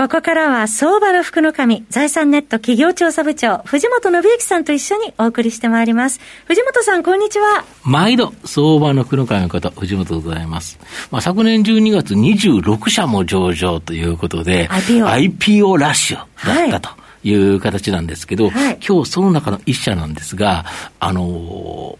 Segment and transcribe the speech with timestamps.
[0.00, 6.20] ここからは相場の福の神、財産ネット企業調査部長、藤本信之さんと一緒にお送りしてまいります。
[6.46, 7.66] 藤本さん、こんにちは。
[7.84, 10.78] 毎度、相場の福の神の方、藤本でございます。
[11.10, 16.98] まあ、昨年12月26社も上場ということで、IPO, IPO ラッシュだったと。
[17.22, 20.64] いう形なんですけど、はい、今日その中の一社なんですが、
[21.00, 21.98] あの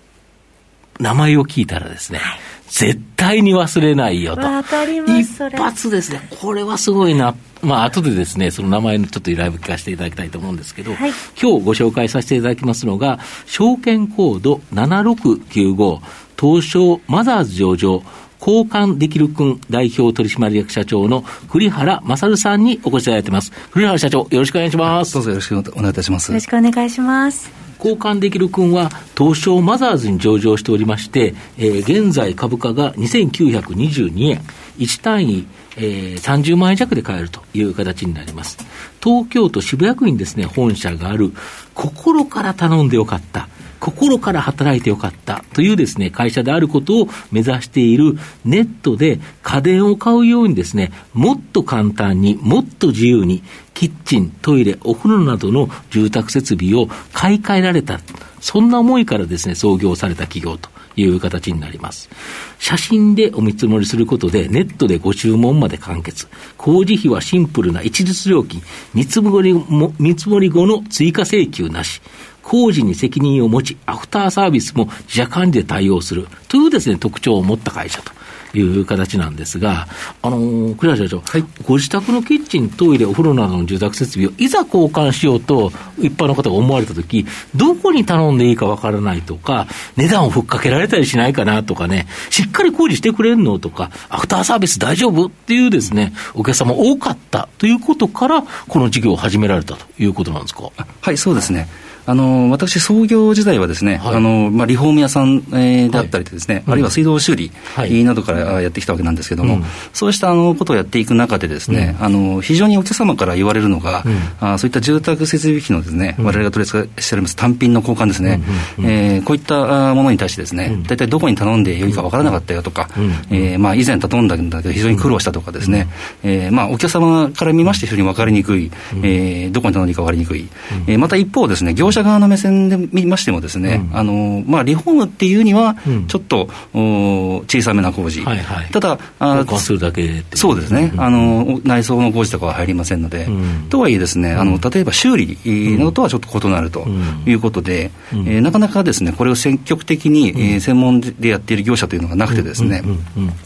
[0.99, 4.43] ー、名前を聞いたらですね、はい絶対に忘れないよと。
[4.43, 5.47] わかります。
[5.47, 6.27] 一発ですね。
[6.41, 7.35] これはすごいな。
[7.63, 11.11] まあ、後でですね、その名前のちょっとライブ聞かせていただきたいと思うんですけど、はい、
[11.41, 16.01] 今日ご紹介させていただきますのが、証券コード7695、
[16.41, 18.03] 東証マザーズ上場、
[18.41, 23.53] 交換できる君代表取締役社長の栗原勝さんにお越しいただいてます。
[23.73, 25.13] 栗原社長、よろしくお願いします。
[25.13, 26.29] どうぞよろしくお願いいたします。
[26.31, 27.70] よろしくお願いします。
[27.83, 34.41] 交換できる君は東証マザーズに上場しておりまして、えー、現在株価が2922円、
[34.79, 38.59] 1単位、えー、30万円弱で買えるという形になります。
[39.03, 41.33] 東京都渋谷区にですね、本社がある、
[41.75, 43.49] 心から頼んでよかった。
[43.81, 53.43] 心から働いてよかったというですね、会社であることを目指しているネットで家電を買うようにですね、もっと簡単に、もっと自由に、
[53.75, 58.01] キッチン、トイレ、お風呂などの住宅設備を買い替えられた。
[58.41, 62.11] そんな思いからですね、創業された企業という形になります。
[62.59, 66.29] 写真でお見積もりすることで、ネットでご注文まで完結。
[66.57, 68.63] 工事費はシンプルな一律料金。
[68.95, 72.01] 見積もりも見積もり後の追加請求なし。
[72.43, 78.13] 工事に責任を持ち、アフターサービスも自社管理で対応するというですね、特徴を持った会社と。
[78.55, 79.87] いう形なんですが、
[80.23, 89.67] あのー、栗原社長、はい、ご自宅のキッチン、トイレ、お風呂などの住宅設備をいざ交換しようと、一般の方が思われたとき、どこに頼んでいいかわからないとか、
[89.97, 100.71] 値段をふっかけられたりしないかなとかね、しっかり工事してくれんのとか、アフターサービス大丈夫っていうですね、お客様多かったということから、この事業を始められたということなんですか？
[101.01, 101.69] はい、そうですね。
[102.07, 118.41] あの私、創業時代はですね、はい、あのまあ、リフォーム屋さん、えー、であったりですね、はい、あるいは水道修理、はい、などからやってきたわけなんですけれども、うん、そうしたあのことをやっていく中でですね、うん、あの非常にお客様から言われるのが、うん、あそういった住宅設備費のですね、われわれが取り扱いしております単品の交換ですね、
[118.79, 118.87] うん。
[118.87, 122.89] えー、こういったものに対してですね、大体どこに頼んでよいか分からなかったよとか、
[123.31, 125.89] えー、まあ、以前頼んだんだけど非常に苦労したとかですね、
[126.23, 128.71] えーまあ、お客様から見まして非常に分かりにくい、
[129.03, 130.49] えー、どこに頼んでいいか分かりにくい、
[130.87, 135.77] えー、また一方ですね、業者側の目線で見ましてもですね、うん、あのまあ、リフォームっていうには、
[136.09, 143.29] ちょっと、お小さめな工事、はいはい、ただあ、するだけそうですね、あの、内装の工事とかは入りませんので、
[143.69, 145.39] とはいえですね、あの例えば修理
[145.79, 146.87] などとはちょっと異なると
[147.27, 152.83] いうことで、うえー、なかなかですね、これを積極的に、えー、専門でやっている業者というのがなくてですね、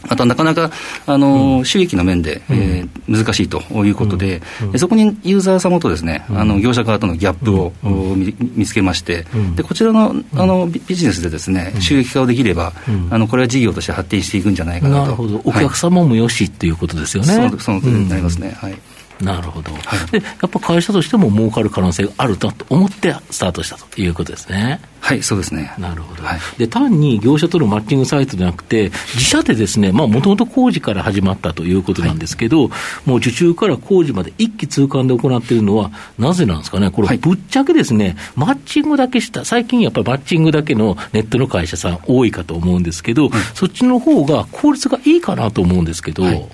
[0.07, 0.71] あとはなかなか
[1.05, 4.41] あの、収益の面で、えー、難しいということで、
[4.77, 7.71] そこにユーザー様とですね、あの業者側とのギャップを
[8.15, 8.34] 見
[8.65, 9.25] つけまして、
[9.55, 12.73] でこちらのあのビジネスでですね、収益化をできれば、
[13.09, 15.01] あのこれは事業として発展していくんじゃないかなと。
[15.03, 15.41] なるほど。
[15.43, 17.33] お客様もよしっていうことですよね。
[17.33, 18.51] そのそのとになりますね。
[18.51, 18.77] はい
[19.21, 24.81] なるほど、はい、でやっぱ会社としても儲かる可能性があると思ってスタートしたということですね。
[25.05, 25.71] はいそうですね。
[25.77, 32.75] なるほど、はい、で単に業者とのマッチングサイトじゃなくて、自社でですね、もともと工事から始まったということなんですけど、は
[33.05, 46.49] い、もう受注から工事まで一気通貫で行っているのは、なぜなんですかね、これ、ぶっちゃけですね、マッチングだけした、最近やっぱりマッチングだけのネットの会社さん、多いかと思うんですけど、そっちの方が効率がいいかなと思うんですけど。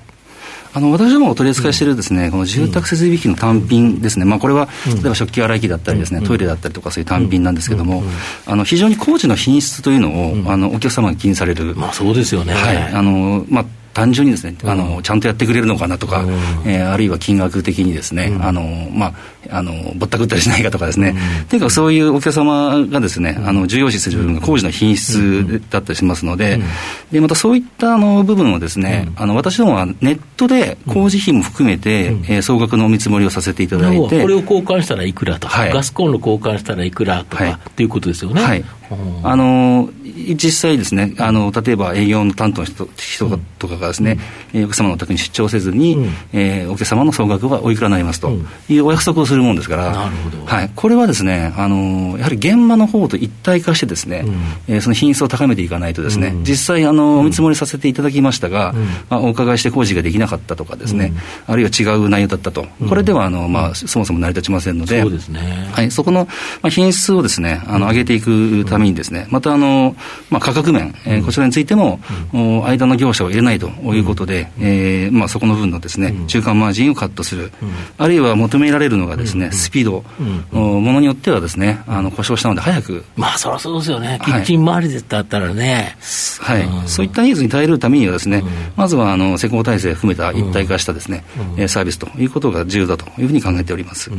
[0.73, 8.03] あの私どもお取り扱いしているです、ね、この住宅設備費の単品ですね、まあ、これは例えば食器洗い機だったりですね、トイレだったりとかそういう単品なんですけれども、
[8.45, 12.77] あの非常に工事の品質というのを、あのお客様が気にされる、まあ、そうですよね、はい。
[12.93, 16.23] あのまあ、単純にですね、あのちゃんとやってくれるのかなとか、
[16.65, 18.61] えー、あるいは金額的にですね、あの
[18.91, 19.13] まあ、
[19.57, 21.15] あのぼったくったりしないかとかですね、
[21.49, 26.59] というかそういうお客様がですね、あの重要視する部分が工事の品質だったりしますので、
[27.11, 38.41] でまたそういったあの部分をですね、あの私どもはネットで工事費も含めて、えー、総額のお見積もりをさせていただいて、これを交換したらいくらとか、ガスコンロ交換したらいくらとか、っていうことですよね。
[38.41, 38.63] はい
[39.23, 44.17] あの実際ですねあの例えば営業の担当の人人とかがですね、
[44.53, 48.31] うん、お客様のお宅に出張せずに、うん、えー、お客様の総額はおいくらになりますと。
[48.69, 50.45] いうお約束をするもんですから、なるほど。
[50.45, 54.29] はい、これはですねあのやはり現場の方と一体化してですね、う
[54.71, 58.73] ん、えー、その品質を高めていかないとですね、実際あのお見積もりさせていただきましたが、
[59.09, 61.13] まあ、お伺いして工事ができなかったとかですね、
[61.47, 65.69] あるいは違う内容だったと、これではあの、まあ、そもそも成り立ちませんので、そうですね。
[65.71, 66.25] はい、そこの、
[66.61, 69.95] まあ、品質をですねあの上げていくためにですね、またあの、
[70.29, 71.99] まあ、価格面、えー、こちらについても、
[72.65, 77.51] 間の業者を入れないということで、えーまあ、そこの分のですね中間マージンをカットする、
[77.97, 80.03] あるいは求められるのがですね、スピード、
[80.51, 83.03] ものによってはですねあの故障したので早く。
[83.15, 84.19] まあそりゃそうですよね。
[84.23, 85.95] キッチン周りだったらね、
[86.39, 88.43] はい、そういったニーズに耐えるためにはですね、
[88.75, 91.23] まずはあの施工体制含めた一体化したですね、
[91.57, 94.11] うサービスということが重要だというふうに考えております、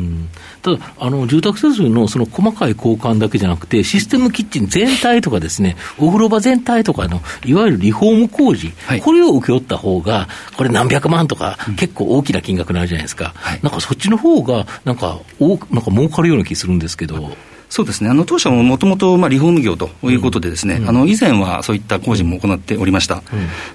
[0.63, 17.31] ただあの住宅設備のその細かい交換だけじゃなくてシステムキッチン全体とかですねお風呂場全体とかのいわゆるリフォーム工事、はい、これを請け負った方がこれ何百万とか、結構大きな金額になるじゃないですか、はい、なんかそっちの方がなんかなんか儲かるような気するんですけど。
[17.73, 23.23] そうですね、あの当社ももともとリフォーム業ということで、ですね、うん、あの以前はそういった工事も行っておりました、うん、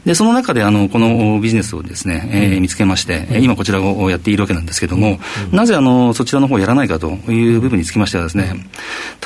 [0.05, 5.17] でその中であのこのビジネスをですね、えー、見つけまして、うん、今、こちらをやっているわけなんですけれども、
[5.51, 8.53] なぜあのそちらの方をやらないかという部分につきましては、ですね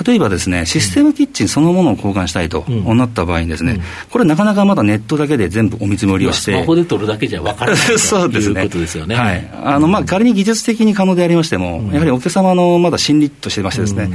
[0.06, 7.77] 例えばですね、システムキッチンそのものを交換したいとなった場合にですね、これ、なかなかまだネットだけで全部お見積もりをして、スマホで取るだけじゃ分からない。
[8.00, 9.15] そうですね、いうことですよね。
[9.15, 9.51] はい。
[9.65, 14.09] あのまあ、仮に技術的に可能でありましても、やはりお客様のまだ心理としてましてですね、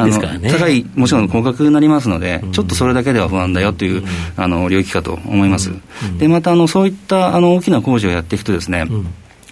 [0.00, 0.50] 高いですからね。
[0.50, 4.02] 高いもちろん高額になりますので、ちょっとそれだけでは不安だよという、
[4.36, 5.70] あの領域かと思います。
[6.18, 8.86] でまたあのそういったあの大きな工事をやっていくとですね、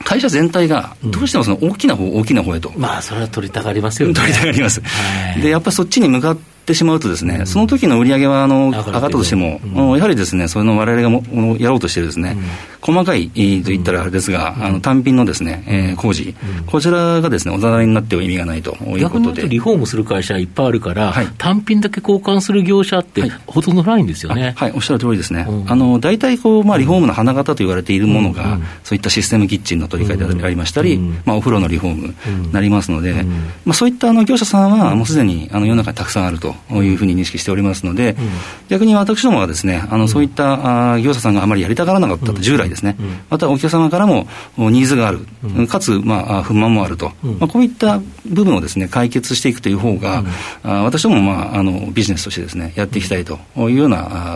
[0.04, 2.72] 会社全体がどうしてもその大きな方、大きな方へと。
[2.76, 4.14] まあ、それは取りたがりますよね。
[4.14, 4.82] 取りたがります。
[5.40, 9.60] で、やっぱりそっちに向かってってしまうとですね、その時の売り上げはあの上がったとしても、
[9.96, 12.36] やはりですね、その我々がもやろうとしているですね、
[12.80, 16.34] 細かいと言ったらあれですが、あの単品のですね、え工事、
[16.66, 19.48] こちらがですね、おざなりになっては意味がないということで。
[19.48, 24.54] リフォームする会社いっぱいあるから、単品だけ交換する業者ってほとんどないんですよね。
[24.56, 25.46] はい、おっしゃる通りですね。
[25.68, 33.24] あの大体こうまあリフォームの花形と言われているものが、そういったシステムキッチンの取り替えでありましたり、まあお風呂のリフォームなりますので、
[33.64, 38.28] まあそういったあの業者さんはもうすでにあの世の中にたくさんあるというふうに認識しておりますので、うん、
[38.68, 42.96] 逆に私どもはですねあのそういったあ業者さんがあまりやりたがらなかったと、従来ですね、
[43.30, 44.26] またお客様からも
[44.56, 45.26] ニーズがある、
[45.68, 50.24] かつ、まあ、不満もあると、まあ、こういった部分をですね解決していくという方が、
[50.62, 54.35] あ私ども、まあ、あのビジネスとしてですねやっていきたいというような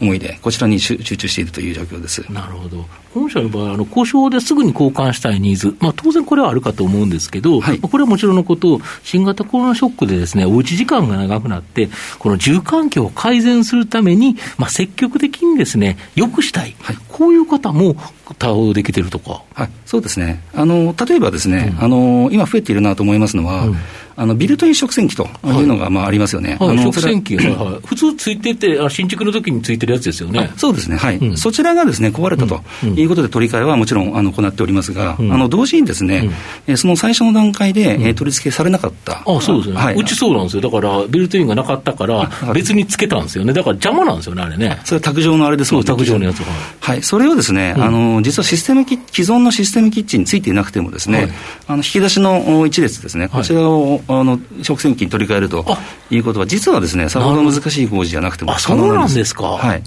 [0.00, 2.20] 思いでこちらに集中しているという状況です。
[2.32, 2.84] なるほど。
[3.14, 11.88] 本社の場合あの交渉ですぐに交換したいニーズ、まあ、当然これはあるかと思うんですけど、はい、これはもちろんのこと新型コロナショックでですねおうち時間が長くなって
[12.18, 17.96] この住環境を改善するために、まあ、積極的にですね、よくしたい、はい、こういう方も
[18.38, 19.42] 対応できてるとか。
[19.54, 20.42] はい、そうですね。
[20.54, 23.76] あの、例えばですね、うん、あの、今増えているなと思いますのは、うん。
[24.20, 26.58] あのビルトイン食洗機というのがまあありますよね。
[26.60, 30.50] はい、食洗機、普通ついてて、新築の時についてるやつですよね。
[30.58, 36.28] そうですね、はい、うん、そちらがですね壊れたということで、取り替えはもちろんあの行っておりますが、うん、あの同時にですね、
[36.68, 44.78] うん、その最初の段階で、え取り付けされなかった、あそうですね、はい、うちそうなんですよ、だからビルトインがなかったから、別につけたんですよね、だから邪魔なんですよね、あれね。
[44.84, 45.86] それは卓上のあれですもんね。
[45.86, 46.94] 卓上のやつは。
[46.94, 51.32] い、それをですね、あの実はシステム既存のシステムキッチンについていなくてもですね、
[51.66, 55.64] あの引き出しの一列ですね、こちらをあの食洗洗機に取り替えると
[56.10, 59.34] いうことは、実はですね、さほど難しい工事じゃなくても可能なんです。
[59.34, 59.44] か。
[59.44, 59.82] はい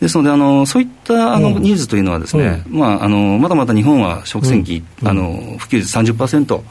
[0.00, 6.62] ですのであの、そういったあのニーズというのはですね、うん、まあ、あのまだまだ日本は食洗機、うん、あの普及率30%、うん、と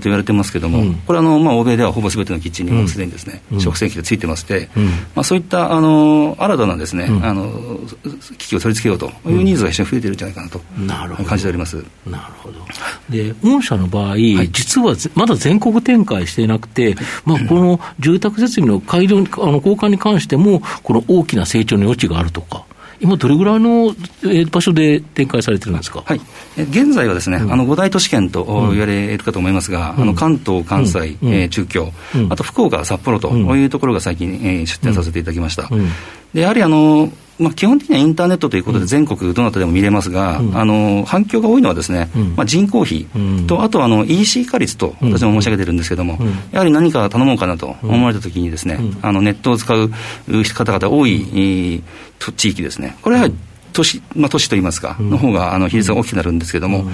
[0.00, 4.68] 言われてますけれども、これあの、まあ、欧米ではほぼすべてのキッチンにもすでにですね、食洗機でついてまして、
[5.14, 7.52] まあ、そういったあの新たなですね、あの
[8.38, 11.76] 機器を取り付けようというニーズが非常に増えているんじゃないかなと感じております。
[12.06, 12.58] なるほど。
[13.08, 22.55] で御社の場合、はい、実はまだ全国展開していなくて、まあ、この住宅設備の改良あの交換に関しても、この大きな成長の余地があるとか。
[23.00, 23.94] 今、どれぐらいの
[24.50, 26.20] 場所で展開されてるんですか、はい、
[26.56, 31.92] 現在はですね、うん、あの5大都市圏と言われるかと思いますが、うん、あの関東、関西、うん、えー、中京、
[32.30, 35.68] あと福岡、札幌というところが最近、えー、出展させていただきました。
[36.32, 43.06] でやはりあのまあ、基本的にはインターネットということで全国どなたでも見れますが、うん、あの反響が多いのはですね、うん、まあ、人口比
[43.46, 46.18] と、あとあの EC 化率と私も申し上げてるんですけれども、
[46.52, 49.90] やはり何か頼もうかなと思われたときにですね、あのネットを使う
[50.54, 51.82] 方々多い、
[52.36, 53.28] 地域ですね、これは
[53.72, 56.90] 都市、まあ、都市といいますか、の方があの比率が大きくなるんですけれども、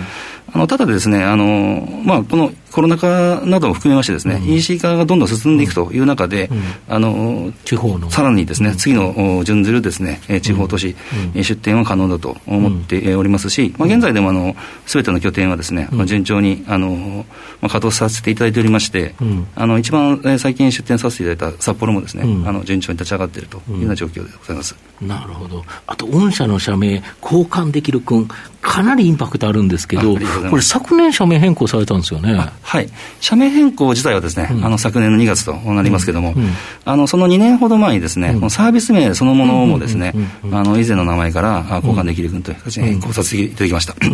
[0.52, 8.11] あのただですね、あのまあ、このコロナ禍なども含めましてですね、うん、EC 化がどんどん進んでいくという中で、うん、あの地方の。
[8.11, 10.97] さらにですね、次の準ずるですね、地方都市、
[11.35, 14.56] 出店は可能だと思っておりますし、まあ、現在でもあの
[14.87, 17.25] 全ての拠点はですね、まあ、順調にあの、
[17.61, 19.14] まあ、稼働させていただいておりまして、
[19.54, 24.75] あの一番最近出店させていただいた札幌もですね、あの順調に立ち上がっているというような状況でございます。
[25.00, 25.64] なるほど。
[25.87, 28.28] あと御社の社名交換できる君
[28.62, 30.14] かなりインパクトあるんですけど、
[30.49, 32.40] これ、昨年、社名変更されたんですよね。
[32.62, 32.88] はい、
[33.21, 36.50] 社名変更自体はですね、うん、あの昨年の2月となりますけれども、うんうん、
[36.85, 40.14] あのその2年ほど前にですね、このサービス名そのものもですね、
[40.52, 43.97] あの以前の名前から交換できる君という形で変更させていただきました。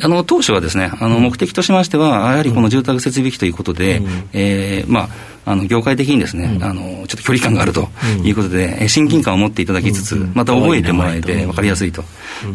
[0.00, 5.08] あの当初はですね、あの目的としましては、やはりこの住宅設備費ということで、えー、まあ、
[5.44, 7.88] あの業界的にですね、うん、あのちょっと距離感があると
[8.22, 12.04] いうことで、うん、親近感を持っていただきつつ、また覚えてもらえて分かりやすいと、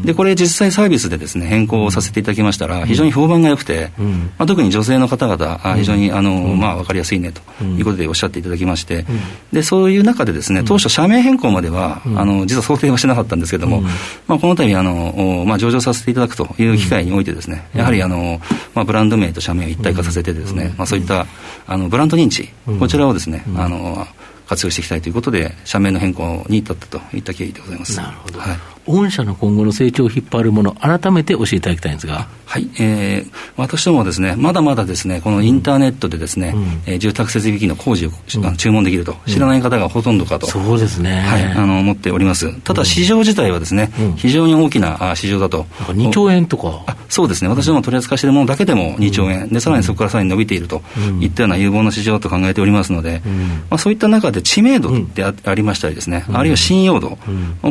[0.06, 3.92] でこれ実際サービスでですね変更させていただきましたら非常に評判が良くて、
[4.38, 9.06] まあ、特に女性の方々非常にあの、まあ、分かりやすいねということでおっしゃっていただきまして、
[9.52, 13.82] でそういう中でですね当初社名変更までは、あの実は想定はしてなかったんですけれども、
[14.28, 18.40] まあ、この度あの、まあ、上場させていただくという機会においてですねやはりあの、
[18.74, 21.26] まあ、ブランド名と社名を一体化させてですね、まあ、そういった
[21.66, 24.06] あのブランド認知こちらをですね、あの
[24.48, 27.98] 活用していきたいということで、社名の変更に至ったといった経緯でございます。
[27.98, 28.40] なるほど。
[28.40, 32.28] はい、御社の今後の成長を引っ張るもの、改めて教えていただきたいんですが。
[32.46, 41.20] はい、えー、私どもはですね、まだまだですね、このインターネットでですね、うん、えー、住宅設備機の工事を、うん、注文できると、知らない方がほとんどかと、そうですね。
[41.20, 42.54] はい、あの、思っております。
[42.62, 45.66] ただ、市場自体はですね、非常に大きな市場だと。
[45.88, 46.96] 2兆円とか。
[47.10, 50.82] そうですね、私ども取り扱いしているものだけでも2兆円、で、さらにそこからさらに伸びていると
[51.20, 53.22] いったような有望な市場と考えておりますので、
[53.70, 57.18] まあ、そういった中で知名度でありましたりですね、あるいは信用度、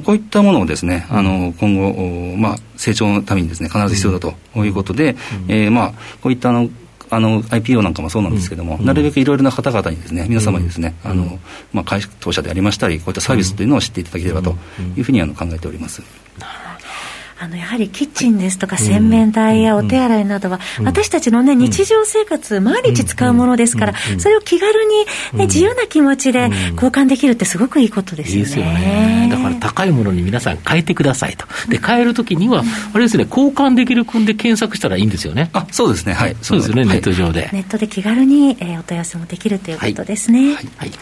[0.05, 5.93] こういったものをですね、あの、今後、まあ、成長のためにですね必ず必要だということで、うん、えー、まあ、
[6.23, 6.69] こういったあの
[7.09, 11.39] あの IPO なんかもそうなんですけれども、うん、なるべくいろいろな方々にですね皆様にですね、うん、あの
[11.73, 14.57] まあ、会社当社でありましたりこういったサービスというのを知っていただければと
[14.97, 16.03] いうふうにあの考えております。
[16.39, 16.66] なるほど
[17.39, 28.39] あのやはりキッチンですとか洗面台やお手洗いなどは、私たちの、ね、日常生活、毎日使うものですから、それを気軽に、ね、自由な気持ちで交換できるってすごくいいことですよね。
[28.39, 31.47] いいですよねだから高いものに皆さん変えてくださいと。
[31.69, 32.65] で、変えるときには、
[32.95, 35.51] あれですね、交換できる君で検索したらいいんですよね。
[35.53, 36.15] あ、そうですね。
[36.15, 36.37] はい。
[36.41, 37.51] そうですよね、ネット上で。
[37.53, 40.55] ネットで気軽に、えー、お問い合わせもできるということですね。
[40.55, 40.69] はい。
[40.79, 40.93] はい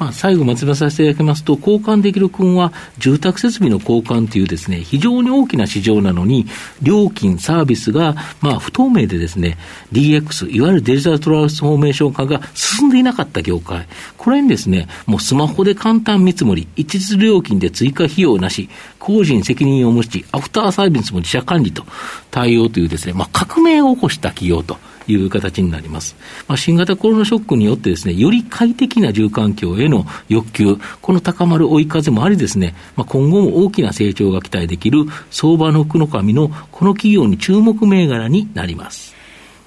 [0.00, 6.46] まあ、最後まとめさせていただきますと、交換できる君は、住宅設備の交換というですね、非常に大きな市場なのに、
[6.80, 9.58] 料金、サービスが、まあ、不透明でですね、
[9.92, 21.84] DX、いわゆるデジタルトランスフォーメーション化が進んでいなかった業界、これにですね、もうスマホで簡単見積もり、一律料金で追加費用なし、工事に責任を持ち、アフターサービスも自社管理と
[22.30, 26.16] 対応というですね、まあ、革命を起こした企業という形になります。
[26.48, 39.20] まあ、新型コロナショックによってですね、より快適な住環境への欲求、この高まる追い風もありですね、まあ、今後も大きな成長が期待できる相場の福の神のこの企業に注目銘柄になります。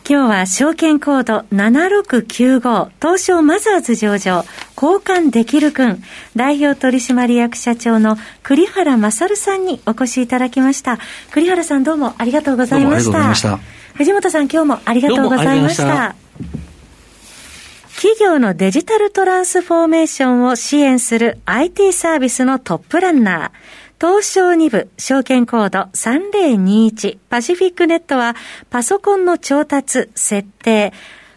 [0.06, 4.44] 今日は証券コード7695東証マザーズ上場
[4.76, 6.04] 交換できるくん
[6.36, 11.00] 代表取締役社長の栗原勝さんにお越しいただきました
[11.32, 13.60] 栗原さんどうもありがとうございました
[13.96, 16.16] 藤本さん今日もありがとうございました。
[17.96, 23.52] 企業のデジタルトランスフォーメーションを支援する IT サービスのトップランナー
[24.06, 28.36] 東証2部証券コード3021パシフィックネットは
[28.70, 30.92] パソコンの調達、設定、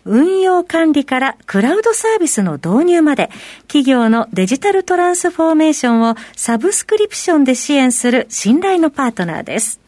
[0.04, 3.30] 運用管理からクラウドサービスの導入まで
[3.68, 9.85] 企業のデジタルトランスフォーメーションをサブスクリプションで支援する信頼のパートナーです。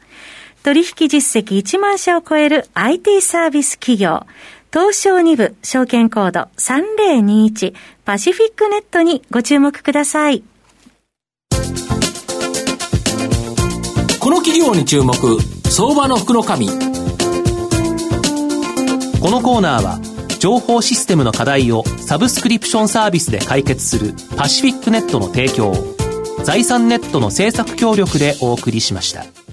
[0.69, 4.27] 取引実績1万社を超える IT サービス企業
[4.71, 7.73] 東証2部証券コード3021
[8.05, 10.43] パシフィックネットにご注目ください。
[14.21, 15.15] この企業に注目
[15.71, 16.75] 相場の福の神こ
[19.31, 19.99] のコーナーは
[20.39, 25.73] 情報システムの課題をサブスクリプションサービスで解決するパシフィックネットの提供
[26.45, 29.48] 財産ネットの政策協力でお送りしました。